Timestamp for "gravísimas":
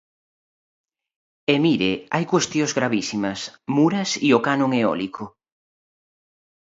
2.77-3.39